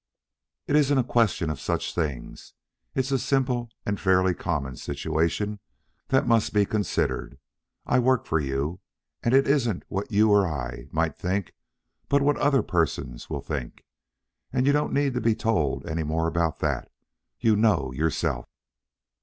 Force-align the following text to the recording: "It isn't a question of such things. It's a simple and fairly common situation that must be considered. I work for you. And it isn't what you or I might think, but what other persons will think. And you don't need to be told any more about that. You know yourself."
"It 0.65 0.75
isn't 0.75 0.97
a 0.97 1.03
question 1.03 1.51
of 1.51 1.59
such 1.59 1.93
things. 1.93 2.55
It's 2.95 3.11
a 3.11 3.19
simple 3.19 3.69
and 3.85 3.99
fairly 3.99 4.33
common 4.33 4.75
situation 4.75 5.59
that 6.07 6.25
must 6.25 6.53
be 6.53 6.65
considered. 6.65 7.37
I 7.85 7.99
work 7.99 8.25
for 8.25 8.39
you. 8.39 8.79
And 9.21 9.31
it 9.35 9.47
isn't 9.47 9.83
what 9.89 10.11
you 10.11 10.31
or 10.31 10.47
I 10.47 10.87
might 10.89 11.15
think, 11.15 11.53
but 12.09 12.23
what 12.23 12.37
other 12.37 12.63
persons 12.63 13.29
will 13.29 13.41
think. 13.41 13.85
And 14.51 14.65
you 14.65 14.73
don't 14.73 14.91
need 14.91 15.13
to 15.13 15.21
be 15.21 15.35
told 15.35 15.85
any 15.85 16.01
more 16.01 16.25
about 16.27 16.61
that. 16.61 16.91
You 17.39 17.55
know 17.55 17.91
yourself." 17.93 18.49